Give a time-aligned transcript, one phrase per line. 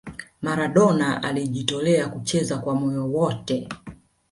[0.41, 3.67] maradona alijitolea kucheza kwa moyo wote